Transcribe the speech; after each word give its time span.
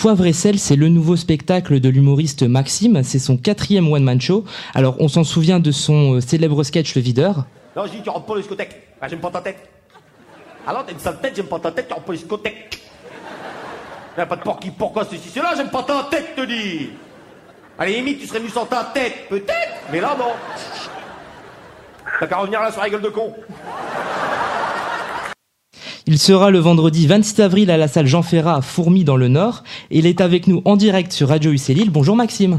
Poivre 0.00 0.24
et 0.24 0.32
sel, 0.32 0.58
c'est 0.58 0.76
le 0.76 0.88
nouveau 0.88 1.14
spectacle 1.14 1.78
de 1.78 1.90
l'humoriste 1.90 2.42
Maxime. 2.44 3.02
C'est 3.02 3.18
son 3.18 3.36
quatrième 3.36 3.92
one-man 3.92 4.18
show. 4.18 4.46
Alors, 4.72 4.96
on 4.98 5.08
s'en 5.08 5.24
souvient 5.24 5.60
de 5.60 5.70
son 5.72 6.14
euh, 6.14 6.20
célèbre 6.22 6.62
sketch 6.62 6.94
Le 6.94 7.02
Videur. 7.02 7.44
Non, 7.76 7.84
je 7.84 7.90
dis, 7.90 8.02
tu 8.02 8.08
rentres 8.08 8.24
pas 8.24 8.36
discothèque. 8.38 8.80
Ah, 8.98 9.08
j'aime 9.08 9.18
pas 9.18 9.30
ta 9.30 9.42
tête. 9.42 9.58
Alors, 10.66 10.86
t'as 10.86 10.92
une 10.92 10.98
sale 10.98 11.20
tête, 11.20 11.36
j'aime 11.36 11.48
pas 11.48 11.58
ta 11.58 11.70
tête, 11.70 11.88
tu 11.88 11.92
rentres 11.92 12.06
pas 12.06 12.14
discothèque. 12.14 12.80
Y'a 14.16 14.24
pas 14.24 14.36
de 14.36 14.40
porc 14.40 14.58
qui 14.60 14.70
pourquoi 14.70 15.04
ceci, 15.04 15.28
c'est 15.28 15.42
là, 15.42 15.52
j'aime 15.54 15.68
pas 15.68 15.82
ta 15.82 16.08
tête, 16.10 16.34
te 16.34 16.46
dis. 16.46 16.88
Allez, 17.78 17.96
limite, 17.96 18.20
tu 18.20 18.26
serais 18.26 18.38
venu 18.38 18.48
sans 18.48 18.64
ta 18.64 18.84
tête, 18.94 19.28
peut-être, 19.28 19.82
mais 19.92 20.00
là, 20.00 20.16
non. 20.18 20.32
T'as 22.20 22.26
qu'à 22.26 22.38
revenir 22.38 22.62
là 22.62 22.72
sur 22.72 22.80
la 22.80 22.88
gueule 22.88 23.02
de 23.02 23.10
con. 23.10 23.34
Il 26.12 26.18
sera 26.18 26.50
le 26.50 26.58
vendredi 26.58 27.06
26 27.06 27.40
avril 27.40 27.70
à 27.70 27.76
la 27.76 27.86
salle 27.86 28.08
Jean 28.08 28.22
Ferrat 28.22 28.56
à 28.56 28.62
Fourmi 28.62 29.04
dans 29.04 29.16
le 29.16 29.28
Nord. 29.28 29.62
Et 29.92 29.98
il 30.00 30.08
est 30.08 30.20
avec 30.20 30.48
nous 30.48 30.60
en 30.64 30.74
direct 30.74 31.12
sur 31.12 31.28
Radio 31.28 31.52
UC 31.52 31.68
Lille. 31.68 31.92
Bonjour 31.92 32.16
Maxime. 32.16 32.58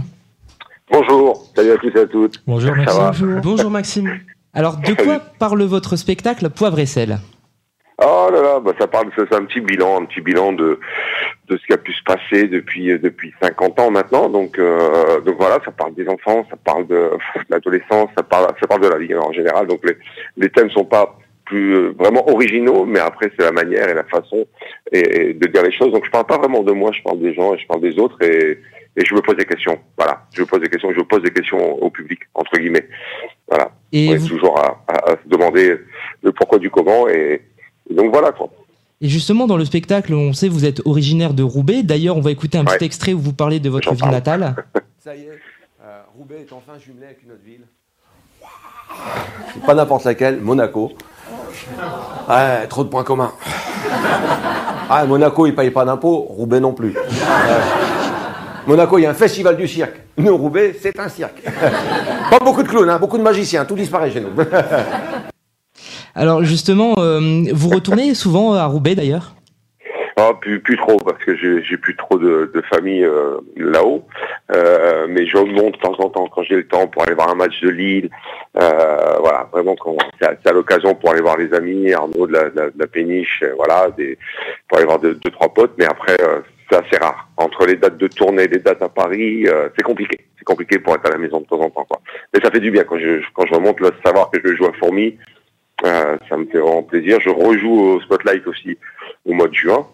Bonjour, 0.89 1.49
salut 1.53 1.71
à 1.71 1.75
tous 1.75 1.89
et 1.89 1.99
à 1.99 2.05
toutes. 2.05 2.41
Bonjour 2.47 2.73
Maxime. 2.73 3.41
Bonjour 3.43 3.69
Maxime. 3.69 4.19
Alors, 4.53 4.77
de 4.77 4.93
quoi 4.93 5.19
parle 5.37 5.63
votre 5.63 5.97
spectacle 5.97 6.49
Poivre 6.49 6.79
et 6.79 6.85
sel? 6.85 7.19
Oh 8.01 8.29
là 8.31 8.41
là, 8.41 8.59
bah 8.61 8.71
ça 8.79 8.87
parle, 8.87 9.11
c'est 9.17 9.35
un 9.35 9.43
petit 9.43 9.59
bilan, 9.59 10.01
un 10.01 10.05
petit 10.05 10.21
bilan 10.21 10.53
de 10.53 10.79
de 11.49 11.57
ce 11.57 11.65
qui 11.67 11.73
a 11.73 11.77
pu 11.77 11.91
se 11.91 12.03
passer 12.05 12.47
depuis 12.47 12.89
euh, 12.89 12.99
depuis 12.99 13.33
50 13.41 13.79
ans 13.81 13.91
maintenant. 13.91 14.29
Donc 14.29 14.57
euh, 14.59 15.19
donc 15.25 15.35
voilà, 15.37 15.59
ça 15.65 15.71
parle 15.71 15.93
des 15.93 16.07
enfants, 16.07 16.45
ça 16.49 16.55
parle 16.63 16.87
de, 16.87 16.95
de 16.95 17.45
l'adolescence, 17.49 18.09
ça 18.15 18.23
parle 18.23 18.47
ça 18.61 18.67
parle 18.67 18.81
de 18.81 18.87
la 18.87 18.97
vie 18.97 19.13
en 19.13 19.33
général. 19.33 19.67
Donc 19.67 19.81
les 19.83 19.97
les 20.37 20.49
thèmes 20.49 20.71
sont 20.71 20.85
pas 20.85 21.17
plus 21.51 21.75
euh, 21.75 21.93
vraiment 21.99 22.23
originaux, 22.29 22.85
mais 22.85 22.99
après 22.99 23.29
c'est 23.35 23.43
la 23.45 23.51
manière 23.51 23.87
et 23.89 23.93
la 23.93 24.05
façon 24.05 24.45
et, 24.91 24.99
et 24.99 25.33
de 25.33 25.47
dire 25.47 25.63
les 25.63 25.71
choses. 25.77 25.91
Donc 25.91 26.05
je 26.05 26.11
parle 26.11 26.25
pas 26.25 26.37
vraiment 26.37 26.63
de 26.63 26.71
moi, 26.71 26.91
je 26.97 27.01
parle 27.03 27.19
des 27.19 27.33
gens 27.33 27.53
et 27.53 27.57
je 27.59 27.67
parle 27.67 27.81
des 27.81 27.97
autres 27.99 28.19
et 28.23 28.59
et 28.97 29.05
je 29.05 29.13
me 29.15 29.21
pose 29.21 29.37
des 29.37 29.45
questions. 29.45 29.77
Voilà, 29.97 30.13
je 30.33 30.41
me 30.41 30.45
pose 30.47 30.59
des 30.61 30.67
questions, 30.69 30.89
je 30.93 31.01
pose 31.01 31.21
des 31.23 31.31
questions 31.31 31.61
au 31.85 31.89
public 31.89 32.19
entre 32.33 32.53
guillemets. 32.59 32.87
Voilà. 33.49 33.71
Et, 33.93 34.09
on 34.09 34.13
est 34.15 34.27
toujours 34.27 34.57
à, 34.59 34.83
à- 34.87 35.11
à 35.11 35.15
se 35.21 35.27
demander 35.27 35.75
le 36.23 36.31
pourquoi 36.31 36.57
du 36.59 36.69
comment 36.69 37.07
et, 37.09 37.41
et 37.89 37.93
donc 37.93 38.11
voilà 38.13 38.31
quoi. 38.31 38.49
et 39.01 39.07
justement, 39.09 39.45
dans 39.47 39.57
le 39.57 39.65
spectacle, 39.65 40.13
on 40.13 40.31
sait 40.33 40.47
que 40.47 40.53
vous 40.53 40.65
êtes 40.65 40.81
originaire 40.85 41.33
de 41.33 41.43
Roubaix. 41.43 41.83
D'ailleurs, 41.83 42.15
on 42.17 42.21
va 42.21 42.31
écouter 42.31 42.57
un 42.57 42.65
petit 42.65 42.85
extrait 42.85 43.13
où 43.13 43.19
vous 43.19 43.33
parlez 43.33 43.59
de 43.59 43.69
votre 43.69 43.91
ville 43.91 43.99
parle. 43.99 44.13
natale. 44.13 44.43
Ça 44.99 45.15
y 45.15 45.21
est, 45.21 45.29
euh, 45.83 46.01
Roubaix 46.17 46.39
est 46.47 46.53
enfin 46.53 46.77
jumelé 46.85 47.05
avec 47.07 47.19
une 47.25 47.31
autre 47.31 47.45
ville. 47.45 47.65
Pas 49.65 49.73
n'importe 49.73 50.03
laquelle, 50.05 50.39
Monaco. 50.41 50.91
Ouais, 52.29 52.67
trop 52.67 52.83
de 52.83 52.89
points 52.89 53.03
communs. 53.03 53.31
Ah, 54.89 55.05
Monaco, 55.05 55.45
il 55.45 55.55
paye 55.55 55.71
pas 55.71 55.85
d'impôts, 55.85 56.25
Roubaix 56.29 56.59
non 56.59 56.73
plus. 56.73 56.89
Ouais. 56.89 57.03
Monaco, 58.67 58.97
il 58.97 59.03
y 59.03 59.05
a 59.05 59.09
un 59.11 59.15
festival 59.15 59.57
du 59.57 59.67
cirque. 59.67 59.95
Nous, 60.17 60.35
Roubaix, 60.35 60.75
c'est 60.79 60.99
un 60.99 61.09
cirque. 61.09 61.41
Pas 62.29 62.39
beaucoup 62.39 62.61
de 62.61 62.67
clowns, 62.67 62.89
hein, 62.89 62.99
beaucoup 62.99 63.17
de 63.17 63.23
magiciens, 63.23 63.65
tout 63.65 63.75
disparaît 63.75 64.11
chez 64.11 64.21
nous. 64.21 64.29
Alors, 66.13 66.43
justement, 66.43 66.93
euh, 66.97 67.45
vous 67.53 67.69
retournez 67.69 68.13
souvent 68.13 68.53
à 68.53 68.65
Roubaix 68.65 68.95
d'ailleurs? 68.95 69.33
Ah, 70.17 70.31
plus, 70.39 70.59
plus 70.59 70.77
trop, 70.77 70.97
parce 70.97 71.23
que 71.23 71.35
j'ai 71.37 71.77
plus 71.77 71.95
trop 71.95 72.19
de, 72.19 72.51
de 72.53 72.61
famille 72.69 73.03
euh, 73.03 73.37
là-haut. 73.55 74.03
Euh, 74.53 75.07
mais 75.09 75.25
je 75.25 75.37
remonte 75.37 75.73
de 75.73 75.79
temps 75.79 75.95
en 75.99 76.09
temps 76.09 76.27
quand 76.27 76.43
j'ai 76.43 76.57
le 76.57 76.67
temps 76.67 76.85
pour 76.87 77.03
aller 77.03 77.15
voir 77.15 77.29
un 77.29 77.35
match 77.35 77.61
de 77.61 77.69
Lille. 77.69 78.09
Vraiment, 79.51 79.75
quand- 79.75 79.97
c'est 80.19 80.47
à, 80.47 80.53
l'occasion 80.53 80.95
pour 80.95 81.11
aller 81.11 81.21
voir 81.21 81.37
les 81.37 81.53
amis, 81.53 81.91
Arnaud 81.93 82.27
de 82.27 82.33
la, 82.33 82.49
de 82.49 82.59
la- 82.59 82.69
de 82.69 82.79
la 82.79 82.87
péniche, 82.87 83.41
euh, 83.43 83.53
voilà, 83.55 83.89
des, 83.97 84.17
pour 84.67 84.77
aller 84.77 84.85
voir 84.87 84.99
deux, 84.99 85.15
deux, 85.15 85.31
trois 85.31 85.53
potes. 85.53 85.73
Mais 85.77 85.85
après, 85.85 86.15
euh, 86.21 86.39
c'est 86.69 86.77
assez 86.77 86.97
rare. 86.97 87.27
Entre 87.37 87.65
les 87.65 87.75
dates 87.75 87.97
de 87.97 88.07
tournée, 88.07 88.47
les 88.47 88.59
dates 88.59 88.81
à 88.81 88.89
Paris, 88.89 89.45
euh, 89.47 89.69
c'est 89.75 89.83
compliqué. 89.83 90.19
C'est 90.37 90.45
compliqué 90.45 90.79
pour 90.79 90.95
être 90.95 91.05
à 91.05 91.11
la 91.11 91.17
maison 91.17 91.41
de 91.41 91.45
temps 91.45 91.59
en 91.59 91.69
temps. 91.69 91.85
Quoi. 91.89 92.01
Mais 92.33 92.39
ça 92.41 92.49
fait 92.49 92.59
du 92.59 92.71
bien 92.71 92.83
quand 92.83 92.97
je, 92.97 93.21
quand 93.33 93.45
je 93.45 93.53
remonte, 93.53 93.79
là, 93.81 93.89
savoir 94.05 94.31
que 94.31 94.39
je 94.43 94.55
joue 94.55 94.65
à 94.65 94.73
Fourmi. 94.73 95.17
Euh, 95.83 96.17
ça 96.29 96.37
me 96.37 96.45
fait 96.45 96.59
vraiment 96.59 96.83
plaisir. 96.83 97.19
Je 97.21 97.29
rejoue 97.29 97.71
au 97.95 98.01
Spotlight 98.01 98.45
aussi 98.47 98.77
au 99.25 99.33
mois 99.33 99.47
de 99.47 99.53
juin. 99.55 99.85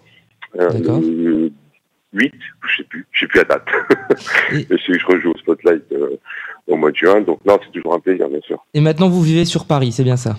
Euh, 0.59 0.69
D'accord. 0.69 0.99
le 1.01 1.49
8, 2.13 2.33
je 2.69 2.77
sais 2.77 2.83
plus, 2.83 3.05
je 3.11 3.19
sais 3.21 3.27
plus 3.27 3.37
la 3.39 3.43
date. 3.45 3.67
Et- 4.51 4.65
je 4.77 4.93
je 4.99 5.05
rejoue 5.05 5.31
au 5.31 5.37
Spotlight 5.37 5.83
au 6.67 6.75
mois 6.75 6.91
de 6.91 6.95
juin, 6.95 7.21
donc 7.21 7.39
non, 7.45 7.57
c'est 7.63 7.71
toujours 7.71 7.93
un 7.93 7.99
plaisir, 7.99 8.27
bien 8.29 8.39
sûr. 8.45 8.57
Et 8.73 8.81
maintenant, 8.81 9.09
vous 9.09 9.21
vivez 9.21 9.45
sur 9.45 9.65
Paris, 9.65 9.91
c'est 9.91 10.03
bien 10.03 10.17
ça? 10.17 10.35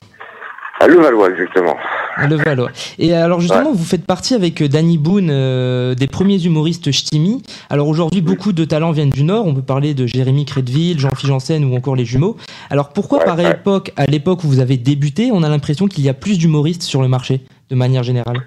À 0.81 0.87
Levallois, 0.87 1.31
exactement. 1.31 1.75
À 2.16 2.28
Levallois. 2.28 2.71
Et 3.00 3.12
alors 3.12 3.41
justement, 3.41 3.72
vous 3.72 3.84
faites 3.84 4.06
partie 4.06 4.34
avec 4.34 4.62
euh, 4.62 4.69
Danny 4.69 4.97
Boone 4.97 5.28
euh, 5.28 5.97
des 5.97 6.06
premiers 6.06 6.41
humoristes 6.44 6.93
ch'timi. 6.93 7.43
Alors 7.69 7.89
aujourd'hui, 7.89 8.21
beaucoup 8.21 8.53
de 8.53 8.65
talents 8.65 8.93
viennent 8.93 9.11
du 9.11 9.25
Nord. 9.25 9.47
On 9.47 9.55
peut 9.55 9.62
parler 9.62 9.94
de 9.94 10.06
Jérémy 10.06 10.44
Crédville, 10.44 11.00
Jean-Philippe 11.00 11.27
Janssen 11.27 11.65
ou 11.65 11.75
encore 11.75 11.97
les 11.97 12.05
jumeaux. 12.05 12.37
Alors 12.71 12.91
pourquoi, 12.91 13.19
Ouais, 13.19 13.25
par 13.25 13.39
ouais. 13.39 13.50
époque, 13.50 13.93
à 13.97 14.06
l'époque 14.06 14.45
où 14.45 14.47
vous 14.47 14.60
avez 14.60 14.77
débuté, 14.77 15.31
on 15.33 15.43
a 15.43 15.49
l'impression 15.49 15.89
qu'il 15.89 16.05
y 16.05 16.09
a 16.09 16.15
plus 16.15 16.39
d'humoristes 16.39 16.83
sur 16.83 17.03
le 17.03 17.09
marché, 17.09 17.41
de 17.71 17.75
manière 17.75 18.05
générale? 18.05 18.43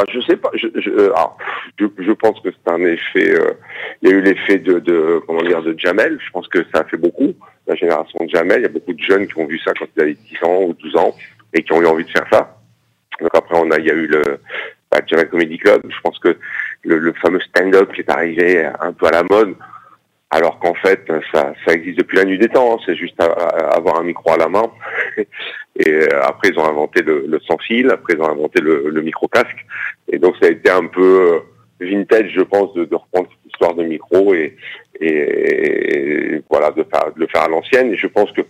Bah, 0.00 0.06
je 0.10 0.20
sais 0.22 0.36
pas. 0.36 0.50
Euh, 0.54 1.12
je, 1.78 2.12
pense 2.12 2.40
que 2.40 2.48
c'est 2.50 2.72
un 2.72 2.80
effet. 2.80 3.38
euh, 3.38 3.52
il 4.00 4.08
y 4.08 4.12
a 4.12 4.16
eu 4.16 4.22
l'effet 4.22 4.58
de, 4.58 5.20
comment 5.26 5.42
dire 5.42 5.62
de 5.62 5.78
Jamel. 5.78 6.18
Je 6.24 6.30
pense 6.30 6.48
que 6.48 6.64
ça 6.72 6.80
a 6.80 6.84
fait 6.84 6.96
beaucoup. 6.96 7.34
La 7.66 7.74
génération 7.74 8.24
de 8.24 8.30
Jamel. 8.30 8.60
Il 8.60 8.62
y 8.62 8.66
a 8.66 8.70
beaucoup 8.70 8.94
de 8.94 9.02
jeunes 9.02 9.26
qui 9.26 9.38
ont 9.38 9.46
vu 9.46 9.58
ça 9.58 9.72
quand 9.78 9.86
ils 9.96 10.02
avaient 10.02 10.14
10 10.14 10.44
ans 10.44 10.62
ou 10.62 10.72
12 10.72 10.96
ans 10.96 11.14
et 11.52 11.62
qui 11.62 11.72
ont 11.72 11.82
eu 11.82 11.86
envie 11.86 12.04
de 12.04 12.10
faire 12.10 12.26
ça. 12.32 12.56
Donc 13.20 13.30
après, 13.34 13.58
on 13.58 13.70
a, 13.70 13.78
il 13.78 13.86
y 13.86 13.90
a 13.90 13.94
eu 13.94 14.06
le 14.06 14.38
bah, 14.90 15.00
Jamel 15.06 15.28
Comedy 15.28 15.58
Club. 15.58 15.82
Je 15.86 16.00
pense 16.02 16.18
que 16.18 16.34
le, 16.84 17.12
fameux 17.20 17.40
stand-up 17.40 17.92
qui 17.92 18.00
est 18.00 18.10
arrivé 18.10 18.64
un 18.80 18.92
peu 18.92 19.06
à 19.06 19.10
la 19.10 19.22
mode. 19.24 19.54
Alors 20.32 20.60
qu'en 20.60 20.74
fait, 20.74 21.12
ça, 21.34 21.52
existe 21.66 21.98
depuis 21.98 22.16
la 22.16 22.24
nuit 22.24 22.38
des 22.38 22.48
temps. 22.48 22.76
hein. 22.76 22.82
C'est 22.86 22.94
juste 22.94 23.20
avoir 23.20 23.98
un 23.98 24.04
micro 24.04 24.32
à 24.32 24.36
la 24.38 24.48
main. 24.48 24.70
Et 25.76 25.90
euh, 25.92 26.08
après, 26.22 26.48
ils 26.48 26.58
ont 26.58 26.64
inventé 26.68 27.02
le, 27.02 27.40
sans 27.46 27.58
fil. 27.58 27.90
Après, 27.90 28.14
ils 28.14 28.20
ont 28.20 28.28
inventé 28.28 28.60
le, 28.60 28.90
le 28.90 29.02
micro 29.02 29.28
casque. 29.28 29.66
Et 30.10 30.18
donc 30.18 30.36
ça 30.40 30.48
a 30.48 30.50
été 30.50 30.70
un 30.70 30.86
peu 30.86 31.32
euh, 31.32 31.38
vintage, 31.80 32.32
je 32.34 32.42
pense, 32.42 32.74
de, 32.74 32.82
reprendre 32.82 33.28
cette 33.30 33.52
histoire 33.52 33.74
de 33.74 33.84
micro 33.84 34.34
et, 34.34 34.56
voilà, 36.50 36.70
de, 36.72 36.84
le 37.16 37.26
faire 37.26 37.42
à 37.42 37.48
l'ancienne. 37.48 37.92
Et 37.92 37.96
je 37.96 38.06
pense 38.06 38.30
que 38.32 38.42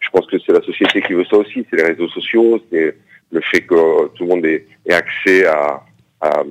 je 0.00 0.10
pense 0.10 0.26
que 0.26 0.36
c'est 0.44 0.52
la 0.52 0.62
société 0.62 1.00
qui 1.02 1.14
veut 1.14 1.24
ça 1.24 1.36
aussi. 1.36 1.66
C'est 1.70 1.76
les 1.76 1.88
réseaux 1.88 2.08
sociaux, 2.08 2.60
c'est 2.70 2.96
le 3.30 3.40
fait 3.40 3.62
que 3.62 4.08
tout 4.08 4.24
le 4.24 4.28
monde 4.28 4.46
ait, 4.46 4.66
accès 4.90 5.46
à, 5.46 5.82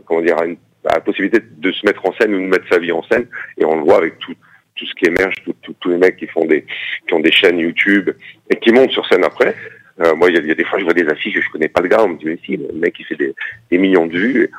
comment 0.05 0.21
dire 0.21 0.37
à, 0.37 0.45
la 0.93 1.01
possibilité 1.01 1.39
de 1.41 1.71
se 1.71 1.85
mettre 1.85 2.05
en 2.05 2.13
scène 2.13 2.33
ou 2.33 2.39
de 2.39 2.47
mettre 2.47 2.67
sa 2.69 2.79
vie 2.79 2.91
en 2.91 3.03
scène. 3.03 3.27
Et 3.57 3.65
on 3.65 3.75
le 3.77 3.83
voit 3.83 3.97
avec 3.97 4.17
tout 4.19 4.33
tout 4.75 4.85
ce 4.85 4.93
qui 4.95 5.05
émerge, 5.05 5.35
tous 5.79 5.89
les 5.89 5.97
mecs 5.97 6.17
qui 6.17 6.27
font 6.27 6.43
des 6.43 6.65
qui 7.07 7.13
ont 7.13 7.21
des 7.21 7.31
chaînes 7.31 7.59
YouTube 7.59 8.09
et 8.49 8.55
qui 8.57 8.73
montent 8.73 8.91
sur 8.91 9.05
scène 9.07 9.23
après. 9.23 9.55
Euh, 10.01 10.13
moi, 10.15 10.29
il 10.29 10.35
y, 10.35 10.37
a- 10.37 10.41
il 10.41 10.47
y 10.47 10.51
a 10.51 10.55
des 10.55 10.65
fois, 10.65 10.77
je 10.79 10.83
vois 10.83 10.93
des 10.93 11.07
affiches, 11.07 11.39
je 11.39 11.49
connais 11.51 11.69
pas 11.69 11.81
le 11.81 11.87
gars, 11.87 12.03
on 12.03 12.09
me 12.09 12.17
dit 12.17 12.25
mais 12.25 12.39
si, 12.45 12.57
le 12.57 12.67
mec 12.73 12.95
il 12.99 13.05
fait 13.05 13.15
des, 13.15 13.33
des 13.71 13.77
millions 13.77 14.07
de 14.07 14.17
vues. 14.17 14.51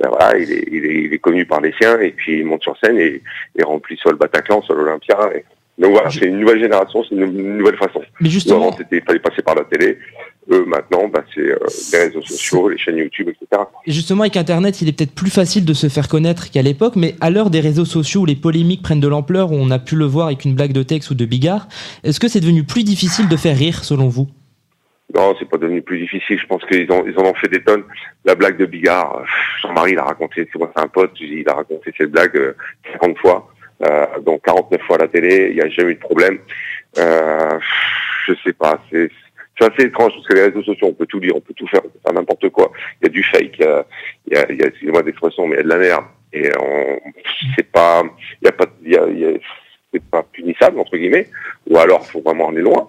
Ben 0.00 0.08
voilà, 0.10 0.36
il 0.38 0.50
est, 0.52 0.68
il, 0.70 0.84
est, 0.84 1.02
il 1.04 1.12
est 1.14 1.18
connu 1.18 1.46
par 1.46 1.60
les 1.60 1.72
siens 1.80 1.98
et 2.00 2.10
puis 2.10 2.38
il 2.40 2.44
monte 2.44 2.62
sur 2.62 2.76
scène 2.78 2.98
et, 2.98 3.22
et 3.56 3.62
remplit 3.62 3.96
soit 3.96 4.10
le 4.12 4.18
Bataclan, 4.18 4.60
soit 4.62 4.74
l'Olympia. 4.76 5.16
Et... 5.34 5.44
Donc 5.78 5.92
voilà, 5.92 6.10
c'est 6.10 6.26
une 6.26 6.38
nouvelle 6.40 6.60
génération, 6.60 7.02
c'est 7.08 7.14
une, 7.14 7.22
une 7.22 7.56
nouvelle 7.58 7.76
façon. 7.76 8.02
Mais 8.20 8.28
justement, 8.28 8.68
avant, 8.68 8.78
il 8.90 9.00
fallait 9.02 9.18
passer 9.20 9.42
par 9.42 9.54
la 9.54 9.64
télé. 9.64 9.98
Eux, 10.50 10.64
maintenant, 10.66 11.08
bah, 11.08 11.24
c'est 11.34 11.40
euh, 11.40 11.56
les 11.92 11.98
réseaux 11.98 12.20
sociaux, 12.20 12.68
les 12.68 12.76
chaînes 12.76 12.96
YouTube, 12.96 13.28
etc. 13.28 13.62
justement, 13.86 14.22
avec 14.22 14.36
Internet, 14.36 14.82
il 14.82 14.88
est 14.88 14.92
peut-être 14.92 15.14
plus 15.14 15.30
facile 15.30 15.64
de 15.64 15.72
se 15.72 15.88
faire 15.88 16.08
connaître 16.08 16.50
qu'à 16.50 16.62
l'époque, 16.62 16.96
mais 16.96 17.14
à 17.20 17.30
l'heure 17.30 17.48
des 17.48 17.60
réseaux 17.60 17.84
sociaux 17.84 18.22
où 18.22 18.26
les 18.26 18.34
polémiques 18.36 18.82
prennent 18.82 19.00
de 19.00 19.08
l'ampleur, 19.08 19.52
où 19.52 19.54
on 19.54 19.70
a 19.70 19.78
pu 19.78 19.94
le 19.94 20.04
voir 20.04 20.26
avec 20.26 20.44
une 20.44 20.54
blague 20.54 20.72
de 20.72 20.82
texte 20.82 21.10
ou 21.10 21.14
de 21.14 21.24
Bigard, 21.24 21.68
est-ce 22.02 22.18
que 22.18 22.26
c'est 22.28 22.40
devenu 22.40 22.64
plus 22.64 22.82
difficile 22.82 23.28
de 23.28 23.36
faire 23.36 23.56
rire 23.56 23.84
selon 23.84 24.08
vous? 24.08 24.28
Non, 25.14 25.34
c'est 25.38 25.48
pas 25.48 25.58
devenu 25.58 25.82
plus 25.82 25.98
difficile. 25.98 26.38
Je 26.40 26.46
pense 26.46 26.64
qu'ils 26.64 26.90
ont, 26.90 27.04
ils 27.06 27.18
en 27.18 27.24
ont 27.26 27.34
fait 27.34 27.48
des 27.48 27.62
tonnes. 27.62 27.84
La 28.24 28.34
blague 28.34 28.56
de 28.56 28.64
Bigard, 28.66 29.18
euh, 29.18 29.24
Jean-Marie 29.60 29.94
l'a 29.94 30.04
raconté, 30.04 30.48
c'est 30.50 30.58
moi, 30.58 30.72
c'est 30.74 30.82
un 30.82 30.88
pote, 30.88 31.12
il 31.20 31.46
a 31.48 31.54
raconté 31.54 31.92
cette 31.98 32.10
blague 32.10 32.36
euh, 32.36 32.56
50 32.92 33.18
fois, 33.18 33.52
euh, 33.82 34.06
donc 34.24 34.42
49 34.44 34.80
fois 34.82 34.96
à 34.96 35.00
la 35.00 35.08
télé, 35.08 35.48
il 35.50 35.54
n'y 35.56 35.60
a 35.60 35.68
jamais 35.68 35.92
eu 35.92 35.94
de 35.96 36.00
problème. 36.00 36.38
Euh, 36.98 37.58
je 38.26 38.32
sais 38.44 38.52
pas, 38.54 38.82
c'est, 38.90 39.10
c'est 39.58 39.70
assez 39.70 39.86
étrange 39.88 40.12
parce 40.14 40.26
que 40.28 40.34
les 40.34 40.44
réseaux 40.44 40.62
sociaux, 40.62 40.88
on 40.88 40.94
peut 40.94 41.06
tout 41.06 41.20
dire, 41.20 41.36
on 41.36 41.40
peut 41.40 41.54
tout 41.54 41.66
faire, 41.66 41.80
on 41.84 41.88
peut 41.88 41.98
faire 42.02 42.14
n'importe 42.14 42.48
quoi. 42.48 42.72
Il 43.00 43.06
y 43.06 43.10
a 43.10 43.12
du 43.12 43.22
fake, 43.22 43.58
il 43.58 43.64
y 44.34 44.36
a, 44.36 44.46
il 44.50 44.56
y 44.58 44.62
a, 44.62 44.66
excusez-moi 44.68 45.02
d'expression, 45.02 45.46
mais 45.46 45.56
il 45.56 45.58
y 45.58 45.60
a 45.60 45.64
de 45.64 45.68
la 45.68 45.78
merde. 45.78 46.04
Et 46.32 46.48
on, 46.58 46.98
c'est 47.56 47.70
pas, 47.70 48.02
il 48.40 48.46
y 48.46 48.48
a 48.48 48.52
pas, 48.52 48.64
il 48.82 48.92
y 48.92 48.96
a- 49.26 49.38
c'est 49.92 50.02
pas 50.04 50.22
punissable 50.22 50.80
entre 50.80 50.96
guillemets, 50.96 51.26
ou 51.68 51.76
alors 51.76 52.06
faut 52.06 52.22
vraiment 52.22 52.48
aller 52.48 52.62
loin. 52.62 52.88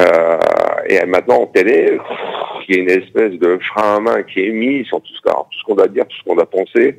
Euh, 0.00 0.38
et 0.86 1.04
maintenant 1.06 1.42
en 1.42 1.46
télé, 1.46 1.98
il 2.68 2.76
y 2.76 2.78
a 2.78 2.82
une 2.82 2.90
espèce 2.90 3.32
de 3.38 3.58
frein 3.72 3.96
à 3.96 4.00
main 4.00 4.22
qui 4.22 4.40
est 4.40 4.50
mis 4.50 4.84
sur 4.84 5.00
tout 5.00 5.12
ce, 5.14 5.28
alors, 5.28 5.48
tout 5.50 5.58
ce 5.58 5.64
qu'on 5.64 5.74
va 5.74 5.88
dire, 5.88 6.06
tout 6.06 6.16
ce 6.18 6.24
qu'on 6.24 6.36
va 6.36 6.46
penser, 6.46 6.98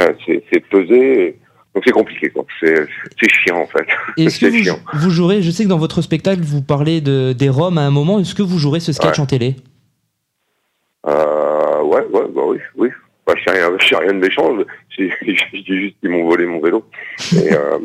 euh, 0.00 0.12
c'est, 0.26 0.42
c'est 0.52 0.60
pesé. 0.68 1.38
Donc 1.74 1.82
c'est 1.86 1.92
compliqué, 1.92 2.30
quoi. 2.30 2.44
C'est, 2.60 2.86
c'est 3.20 3.28
chiant 3.30 3.58
en 3.60 3.66
fait. 3.66 3.86
Et 4.16 4.24
Est-ce 4.24 4.40
que 4.40 4.46
vous, 4.46 4.62
chiant. 4.62 4.78
vous 4.94 5.10
jouerez, 5.10 5.42
je 5.42 5.50
sais 5.50 5.64
que 5.64 5.68
dans 5.68 5.76
votre 5.78 6.00
spectacle, 6.02 6.40
vous 6.42 6.62
parlez 6.62 7.00
de, 7.00 7.32
des 7.32 7.48
Roms 7.50 7.78
à 7.78 7.82
un 7.82 7.90
moment, 7.90 8.18
est-ce 8.20 8.34
que 8.34 8.42
vous 8.42 8.58
jouerez 8.58 8.80
ce 8.80 8.92
sketch 8.92 9.18
Ouais. 9.18 9.20
en 9.20 9.26
télé? 9.26 9.56
Euh, 11.06 11.82
ouais, 11.82 12.02
ouais, 12.12 12.24
bah 12.34 12.42
oui, 12.46 12.58
oui. 12.76 12.88
bah, 13.26 13.34
je 13.36 13.44
sais 13.44 13.56
rien, 13.58 13.70
je 13.78 13.86
sais 13.86 13.96
rien 13.96 14.12
de 14.12 14.18
méchant. 14.18 14.56
Je, 14.98 15.02
dis 15.12 15.66
juste 15.66 15.96
qu'ils 16.00 16.08
m'ont 16.08 16.24
volé 16.26 16.46
mon 16.46 16.58
vélo. 16.58 16.82
Et, 17.34 17.52
euh, 17.52 17.78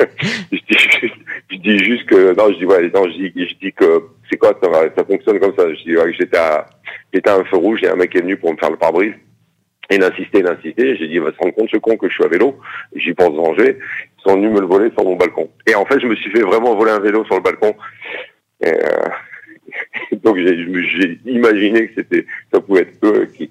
je, 0.50 0.56
dis, 0.56 0.62
je, 1.02 1.05
juste 1.78 2.06
que 2.06 2.34
non, 2.34 2.52
je 2.52 2.58
dis 2.58 2.64
ouais, 2.64 2.90
non, 2.94 3.04
je 3.04 3.16
dis, 3.16 3.32
je 3.34 3.54
dis 3.54 3.72
que 3.72 4.02
c'est 4.30 4.36
quoi 4.36 4.58
ça, 4.62 5.04
fonctionne 5.04 5.40
comme 5.40 5.54
ça. 5.56 5.72
Je 5.74 5.82
dis 5.82 5.96
ouais, 5.96 6.12
j'étais 6.12 6.36
à, 6.36 6.66
j'étais 7.12 7.30
un 7.30 7.44
feu 7.44 7.56
rouge, 7.56 7.82
a 7.84 7.92
un 7.92 7.96
mec 7.96 8.14
est 8.14 8.20
venu 8.20 8.36
pour 8.36 8.52
me 8.52 8.58
faire 8.58 8.70
le 8.70 8.76
pare-brise. 8.76 9.14
Et 9.90 9.96
il 9.96 10.02
insistait. 10.02 10.42
J'ai 10.96 11.08
dit, 11.08 11.18
va 11.18 11.32
se 11.32 11.38
rendre 11.38 11.54
compte 11.54 11.70
ce 11.70 11.76
con 11.76 11.96
que 11.96 12.08
je 12.08 12.14
suis 12.14 12.24
à 12.24 12.28
vélo. 12.28 12.58
J'y 12.94 13.14
pense 13.14 13.34
danger. 13.34 13.78
Ils 14.18 14.22
sont 14.22 14.36
venus 14.36 14.50
me 14.50 14.60
le 14.60 14.66
voler 14.66 14.90
sur 14.90 15.04
mon 15.04 15.16
balcon. 15.16 15.50
Et 15.66 15.74
en 15.74 15.84
fait, 15.84 16.00
je 16.00 16.06
me 16.06 16.16
suis 16.16 16.30
fait 16.30 16.42
vraiment 16.42 16.74
voler 16.74 16.90
un 16.90 16.98
vélo 16.98 17.24
sur 17.24 17.36
le 17.36 17.42
balcon. 17.42 17.74
Et 18.62 18.72
euh, 18.72 19.08
donc 20.24 20.36
j'ai 20.38 21.20
imaginé 21.26 21.88
que 21.88 21.94
c'était, 21.96 22.26
ça 22.52 22.60
pouvait 22.60 22.82
être 22.82 22.98
eux 23.04 23.28
qui, 23.36 23.50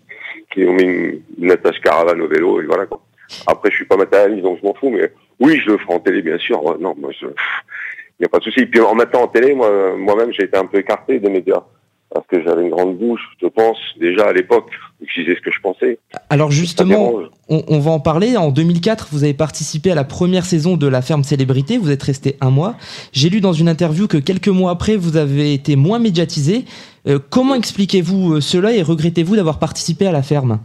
qui 0.51 0.65
ont 0.65 0.73
mis 0.73 1.21
une, 1.39 1.51
attache 1.51 1.79
caravane 1.79 2.21
au 2.21 2.27
vélo. 2.27 2.61
Et 2.61 2.65
voilà. 2.65 2.85
Après, 3.47 3.71
je 3.71 3.75
suis 3.77 3.85
pas 3.85 3.97
matérialiste, 3.97 4.43
donc 4.43 4.59
je 4.61 4.67
m'en 4.67 4.73
fous. 4.73 4.89
Mais 4.89 5.11
oui, 5.39 5.61
je 5.63 5.71
le 5.71 5.77
ferai 5.77 5.93
en 5.93 5.99
télé, 5.99 6.21
bien 6.21 6.37
sûr. 6.37 6.77
Non, 6.79 6.95
il 8.19 8.23
n'y 8.23 8.25
a 8.25 8.29
pas 8.29 8.39
de 8.39 8.43
souci. 8.43 8.65
Puis 8.65 8.79
en 8.79 8.95
mettant 8.95 9.23
en 9.23 9.27
télé, 9.27 9.53
moi, 9.53 9.95
moi-même, 9.97 10.31
j'ai 10.31 10.43
été 10.43 10.57
un 10.57 10.65
peu 10.65 10.79
écarté 10.79 11.19
des 11.19 11.29
médias 11.29 11.63
parce 12.15 12.27
que 12.27 12.41
j'avais 12.41 12.63
une 12.63 12.69
grande 12.69 12.97
bouche, 12.97 13.19
je 13.41 13.47
pense, 13.47 13.77
déjà 13.99 14.27
à 14.27 14.31
l'époque, 14.33 14.69
je 15.05 15.21
disais 15.21 15.35
ce 15.35 15.41
que 15.41 15.51
je 15.51 15.59
pensais. 15.59 15.99
Alors 16.29 16.49
justement, 16.49 17.13
on, 17.49 17.79
va 17.79 17.91
en 17.91 17.99
parler. 17.99 18.37
En 18.37 18.51
2004, 18.51 19.09
vous 19.11 19.25
avez 19.25 19.33
participé 19.33 19.91
à 19.91 19.95
la 19.95 20.05
première 20.05 20.45
saison 20.45 20.77
de 20.77 20.87
La 20.87 21.01
Ferme 21.01 21.25
Célébrité, 21.25 21.77
vous 21.77 21.91
êtes 21.91 22.03
resté 22.03 22.37
un 22.39 22.51
mois. 22.51 22.75
J'ai 23.11 23.29
lu 23.29 23.41
dans 23.41 23.51
une 23.51 23.67
interview 23.67 24.07
que 24.07 24.17
quelques 24.17 24.47
mois 24.47 24.71
après, 24.71 24.95
vous 24.95 25.17
avez 25.17 25.53
été 25.53 25.75
moins 25.75 25.99
médiatisé. 25.99 26.63
Euh, 27.05 27.19
comment 27.29 27.53
expliquez-vous 27.53 28.35
euh, 28.35 28.41
cela 28.41 28.71
et 28.73 28.81
regrettez-vous 28.81 29.35
d'avoir 29.35 29.59
participé 29.59 30.07
à 30.07 30.13
La 30.13 30.23
Ferme? 30.23 30.59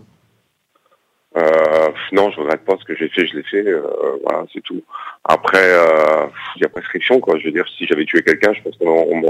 Non, 2.12 2.31
je 2.31 2.40
regrette 2.40 2.64
pas 2.64 2.76
ce 2.78 2.84
que 2.84 2.96
j'ai 2.96 3.08
fait, 3.08 3.26
je 3.26 3.37
l'ai 3.37 3.42
fait. 3.42 3.66
Euh, 3.66 3.82
voilà, 4.25 4.44
c'est 4.52 4.62
tout. 4.62 4.82
Après, 5.25 5.62
euh, 5.62 6.26
il 6.56 6.62
y 6.62 6.64
a 6.64 6.69
prescription, 6.69 7.20
quoi. 7.20 7.38
Je 7.38 7.44
veux 7.44 7.52
dire, 7.52 7.66
si 7.76 7.87
j'avais 7.87 8.04
tué 8.04 8.22
quelqu'un, 8.22 8.52
je 8.52 8.62
pense 8.62 8.76
qu'on 8.78 9.22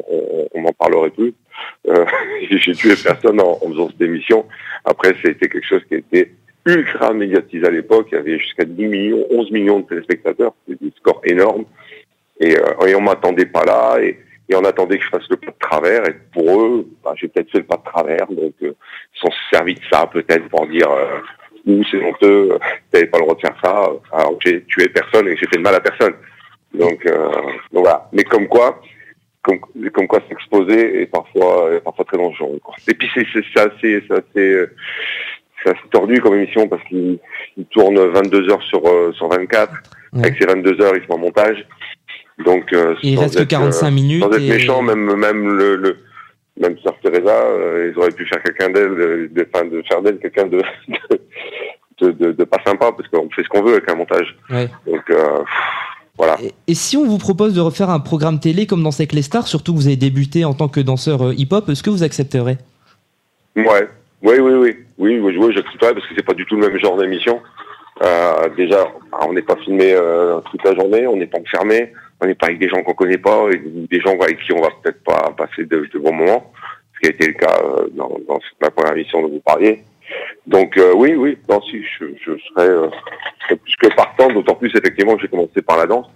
on, 0.54 0.60
m'en 0.60 0.72
parlerait 0.72 1.10
plus. 1.10 1.34
Euh, 1.88 2.04
j'ai 2.50 2.74
tué 2.74 2.94
personne 3.02 3.40
en, 3.40 3.58
faisant 3.60 3.88
cette 3.90 4.00
émission. 4.00 4.46
Après, 4.84 5.14
c'était 5.22 5.48
quelque 5.48 5.66
chose 5.66 5.82
qui 5.88 5.96
était 5.96 6.32
ultra 6.64 7.12
médiatisé 7.12 7.66
à 7.66 7.70
l'époque. 7.70 8.08
Il 8.12 8.14
y 8.14 8.18
avait 8.18 8.38
jusqu'à 8.38 8.64
10 8.64 8.86
millions, 8.86 9.26
11 9.30 9.50
millions 9.50 9.80
de 9.80 9.86
téléspectateurs. 9.86 10.54
C'était 10.66 10.84
des 10.84 10.92
scores 10.96 11.20
énormes. 11.24 11.64
Et, 12.38 12.56
euh, 12.56 12.86
et 12.86 12.94
on 12.94 13.00
m'attendait 13.00 13.46
pas 13.46 13.64
là. 13.64 13.98
Et, 14.00 14.18
on 14.52 14.64
attendait 14.64 14.98
que 14.98 15.04
je 15.04 15.10
fasse 15.10 15.28
le 15.30 15.36
pas 15.36 15.52
de 15.52 15.58
travers. 15.60 16.08
Et 16.08 16.14
pour 16.32 16.60
eux, 16.60 16.88
bah, 17.04 17.12
j'ai 17.14 17.28
peut-être 17.28 17.52
fait 17.52 17.58
le 17.58 17.64
pas 17.64 17.76
de 17.76 17.84
travers. 17.84 18.26
Donc, 18.26 18.54
euh, 18.62 18.74
ils 19.14 19.18
sont 19.18 19.30
servis 19.52 19.74
de 19.74 19.80
ça 19.92 20.08
peut-être 20.12 20.48
pour 20.48 20.66
dire 20.66 20.88
ou 21.70 21.84
c'est 21.90 22.02
honteux, 22.04 22.58
t'avais 22.90 23.06
pas 23.06 23.18
le 23.18 23.24
droit 23.24 23.34
de 23.34 23.40
faire 23.40 23.56
ça, 23.62 23.90
alors 24.12 24.38
que 24.38 24.50
j'ai 24.50 24.62
tué 24.64 24.88
personne 24.88 25.28
et 25.28 25.36
j'ai 25.36 25.46
fait 25.46 25.56
de 25.56 25.62
mal 25.62 25.74
à 25.74 25.80
personne. 25.80 26.14
Donc, 26.74 27.04
euh, 27.06 27.28
donc 27.72 27.82
voilà. 27.82 28.08
Mais 28.12 28.24
comme 28.24 28.48
quoi, 28.48 28.80
comme, 29.42 29.60
comme 29.92 30.06
quoi 30.06 30.20
s'exposer 30.28 31.02
est 31.02 31.06
parfois, 31.06 31.74
est 31.74 31.80
parfois 31.80 32.04
très 32.04 32.16
dangereux. 32.16 32.60
Quoi. 32.62 32.74
Et 32.88 32.94
puis 32.94 33.08
c'est 33.14 33.26
c'est 33.32 33.60
assez, 33.60 34.02
c'est 34.08 34.14
assez, 34.14 34.68
tordu 35.90 36.20
comme 36.20 36.36
émission 36.36 36.68
parce 36.68 36.82
qu'il 36.84 37.18
tourne 37.70 37.98
22 37.98 38.50
heures 38.50 38.62
sur 38.62 38.86
euh, 38.86 39.12
sur 39.12 39.28
24. 39.28 39.72
Avec 40.12 40.36
ces 40.40 40.46
22 40.46 40.80
heures, 40.80 40.96
il 40.96 41.02
fait 41.02 41.14
un 41.14 41.18
montage. 41.18 41.64
Donc, 42.44 42.72
euh, 42.72 42.96
il 43.02 43.18
reste 43.18 43.38
que 43.38 43.44
45 43.44 43.86
euh, 43.86 43.90
minutes. 43.92 44.22
Sans 44.22 44.32
être 44.32 44.48
méchant, 44.48 44.82
même 44.82 45.14
même 45.14 45.56
le, 45.56 45.76
le 45.76 45.98
même 46.60 46.76
Sœur 46.82 46.94
Teresa, 47.02 47.30
euh, 47.30 47.90
ils 47.92 47.98
auraient 47.98 48.10
pu 48.12 48.26
faire 48.26 48.42
quelqu'un 48.42 48.70
d'elle, 48.70 48.90
de, 48.90 49.30
de, 49.32 49.70
de, 49.70 49.82
faire 49.88 50.02
d'elle 50.02 50.18
quelqu'un 50.18 50.46
de, 50.46 50.62
de, 52.00 52.32
de, 52.32 52.44
pas 52.44 52.58
sympa, 52.64 52.92
parce 52.92 53.08
qu'on 53.08 53.28
fait 53.30 53.42
ce 53.42 53.48
qu'on 53.48 53.62
veut 53.62 53.72
avec 53.72 53.90
un 53.90 53.96
montage. 53.96 54.36
Donc, 54.86 55.10
euh, 55.10 55.42
voilà. 56.16 56.36
Et, 56.66 56.74
si 56.74 56.96
on 56.96 57.06
vous 57.06 57.18
propose 57.18 57.54
de 57.54 57.60
refaire 57.60 57.88
un 57.88 58.00
programme 58.00 58.40
télé 58.40 58.66
comme 58.66 58.82
dans 58.82 58.90
Sec 58.90 59.12
les 59.12 59.22
Stars, 59.22 59.48
surtout 59.48 59.72
que 59.72 59.78
vous 59.78 59.86
avez 59.86 59.96
débuté 59.96 60.44
en 60.44 60.52
tant 60.52 60.68
que 60.68 60.80
danseur 60.80 61.28
euh, 61.28 61.34
hip-hop, 61.34 61.68
est-ce 61.70 61.82
que 61.82 61.90
vous 61.90 62.02
accepterez? 62.02 62.58
Ouais, 63.56 63.88
oui, 64.22 64.38
oui, 64.38 64.52
oui, 64.52 64.76
oui, 64.98 65.18
oui, 65.18 65.36
oui 65.38 65.52
j'accepterais 65.54 65.94
parce 65.94 66.06
que 66.06 66.14
c'est 66.14 66.24
pas 66.24 66.34
du 66.34 66.44
tout 66.44 66.56
le 66.56 66.68
même 66.68 66.78
genre 66.78 66.98
d'émission. 66.98 67.40
Euh, 68.02 68.48
déjà, 68.56 68.86
on 69.26 69.32
n'est 69.32 69.42
pas 69.42 69.56
filmé 69.56 69.92
euh, 69.92 70.40
toute 70.50 70.62
la 70.64 70.74
journée, 70.74 71.06
on 71.06 71.16
n'est 71.16 71.26
pas 71.26 71.38
enfermé 71.38 71.92
on 72.20 72.26
n'est 72.26 72.34
pas 72.34 72.46
avec 72.46 72.58
des 72.58 72.68
gens 72.68 72.82
qu'on 72.82 72.94
connaît 72.94 73.18
pas, 73.18 73.48
et 73.50 73.58
des 73.58 74.00
gens 74.00 74.18
avec 74.20 74.40
qui 74.40 74.52
on 74.52 74.60
va 74.60 74.68
peut-être 74.82 75.02
pas 75.02 75.32
passer 75.36 75.64
de, 75.64 75.88
bons 75.98 76.12
moments, 76.12 76.52
ce 76.94 77.00
qui 77.00 77.06
a 77.06 77.10
été 77.10 77.26
le 77.28 77.32
cas 77.32 77.58
euh, 77.64 77.88
dans, 77.92 78.18
dans 78.28 78.38
la 78.60 78.70
première 78.70 78.94
mission 78.94 79.22
dont 79.22 79.28
vous 79.28 79.40
parliez. 79.40 79.82
Donc 80.46 80.76
euh, 80.76 80.92
oui, 80.94 81.14
oui, 81.14 81.38
non, 81.48 81.60
si, 81.62 81.82
je, 81.82 82.06
je 82.24 82.32
serais, 82.48 82.68
euh, 82.68 82.88
plus 83.48 83.76
que 83.76 83.94
partant, 83.94 84.28
d'autant 84.28 84.54
plus 84.54 84.70
effectivement 84.74 85.14
que 85.16 85.22
j'ai 85.22 85.28
commencé 85.28 85.62
par 85.62 85.78
la 85.78 85.86
danse 85.86 86.06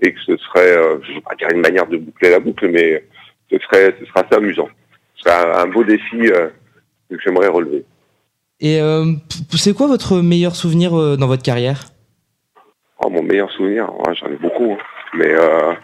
et 0.00 0.12
que 0.12 0.20
ce 0.20 0.36
serait, 0.36 0.74
je 1.02 1.10
ne 1.10 1.14
vais 1.16 1.20
pas 1.20 1.34
dire 1.36 1.48
une 1.52 1.60
manière 1.60 1.86
de 1.86 1.98
boucler 1.98 2.30
la 2.30 2.40
boucle, 2.40 2.68
mais 2.68 3.04
ce 3.50 3.58
serait, 3.58 3.94
ce 4.00 4.06
serait 4.06 4.24
assez 4.24 4.34
amusant. 4.34 4.68
Ce 5.14 5.22
serait 5.22 5.54
un, 5.54 5.66
beau 5.66 5.84
défi 5.84 6.16
que 6.16 7.18
j'aimerais 7.22 7.48
relever. 7.48 7.84
Et 8.60 8.80
c'est 9.54 9.76
quoi 9.76 9.86
votre 9.86 10.20
meilleur 10.22 10.56
souvenir 10.56 10.92
dans 10.92 11.26
votre 11.26 11.42
carrière? 11.42 11.84
Oh, 13.04 13.10
Mon 13.10 13.22
meilleur 13.22 13.52
souvenir, 13.52 13.92
j'en 14.18 14.28
ai 14.28 14.36
beaucoup. 14.36 14.72
Hein. 14.72 14.78
Mais 15.14 15.32
euh, 15.32 15.74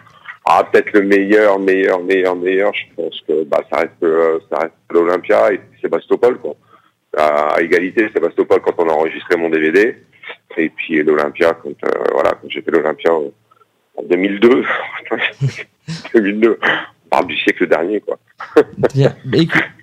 ah, 0.45 0.63
peut-être 0.63 0.93
le 0.93 1.01
meilleur, 1.03 1.59
meilleur, 1.59 2.01
meilleur, 2.03 2.35
meilleur, 2.35 2.73
je 2.73 2.85
pense 2.95 3.21
que 3.27 3.43
bah, 3.43 3.63
ça 3.71 3.81
reste, 3.81 4.03
euh, 4.03 4.39
ça 4.49 4.59
reste 4.59 4.73
l'Olympia 4.91 5.53
et 5.53 5.61
Sébastopol. 5.81 6.39
Quoi. 6.39 6.55
À, 7.15 7.61
égalité, 7.61 8.09
Sébastopol 8.13 8.61
quand 8.61 8.73
on 8.77 8.89
a 8.89 8.93
enregistré 8.93 9.35
mon 9.37 9.49
DVD. 9.49 9.97
Et 10.57 10.69
puis 10.69 11.03
l'Olympia 11.03 11.53
quand, 11.61 11.69
euh, 11.69 12.03
voilà, 12.11 12.31
quand 12.31 12.49
j'ai 12.49 12.61
fait 12.61 12.71
l'Olympia 12.71 13.13
en 13.13 14.03
2002. 14.03 14.63
2002 16.13 16.59
parle 17.09 17.27
du 17.27 17.37
siècle 17.37 17.67
dernier, 17.67 18.01
quoi. 18.01 18.17
Bien. 18.93 19.15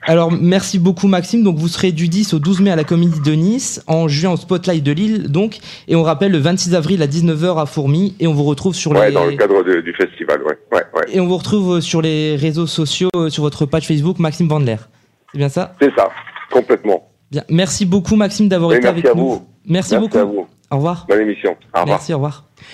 Alors, 0.08 0.30
merci 0.30 0.78
beaucoup, 0.78 1.08
Maxime. 1.08 1.42
Donc, 1.42 1.56
vous 1.56 1.66
serez 1.68 1.90
du 1.90 2.08
10 2.08 2.34
au 2.34 2.38
12 2.38 2.60
mai 2.60 2.70
à 2.70 2.76
la 2.76 2.84
Comédie 2.84 3.20
de 3.20 3.32
Nice, 3.32 3.82
en 3.88 4.06
juin 4.06 4.32
au 4.32 4.36
Spotlight 4.36 4.82
de 4.82 4.92
Lille, 4.92 5.28
donc, 5.28 5.58
et 5.88 5.96
on 5.96 6.04
rappelle 6.04 6.30
le 6.30 6.38
26 6.38 6.74
avril 6.74 7.02
à 7.02 7.06
19h 7.06 7.60
à 7.60 7.66
Fourmi, 7.66 8.14
et 8.20 8.28
on 8.28 8.32
vous 8.32 8.44
retrouve 8.44 8.74
sur 8.74 8.92
ouais, 8.92 9.10
dans 9.10 9.26
le 9.26 9.32
cadre 9.32 9.62
du 9.64 9.92
festival, 9.94 10.42
ouais. 10.42 10.58
ouais, 10.72 10.84
ouais. 10.94 11.04
Et 11.08 11.20
on 11.20 11.26
vous 11.26 11.36
retrouve 11.36 11.80
sur 11.80 12.02
les 12.02 12.36
réseaux 12.36 12.66
sociaux, 12.66 13.10
euh, 13.16 13.30
sur 13.30 13.42
votre 13.42 13.66
page 13.66 13.86
Facebook, 13.86 14.20
Maxime 14.20 14.48
Vandler. 14.48 14.76
C'est 15.32 15.38
bien 15.38 15.48
ça? 15.48 15.74
C'est 15.80 15.92
ça, 15.96 16.08
complètement. 16.52 17.10
Bien. 17.32 17.42
Merci 17.50 17.84
beaucoup, 17.84 18.14
Maxime, 18.14 18.48
d'avoir 18.48 18.74
été 18.74 18.86
avec 18.86 19.12
nous. 19.14 19.42
Merci, 19.68 19.94
merci 19.94 19.96
beaucoup. 19.96 20.18
À 20.18 20.24
vous. 20.24 20.46
Au 20.70 20.76
revoir. 20.76 21.06
Bonne 21.08 21.20
émission. 21.20 21.56
Au 21.74 21.80
revoir. 21.80 21.86
Merci, 21.86 22.12
au 22.12 22.16
revoir. 22.16 22.44